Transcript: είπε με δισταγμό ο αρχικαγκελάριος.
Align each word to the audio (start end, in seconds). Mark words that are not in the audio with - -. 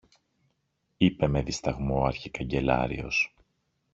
είπε 0.97 1.27
με 1.27 1.41
δισταγμό 1.41 1.99
ο 1.99 2.05
αρχικαγκελάριος. 2.05 3.35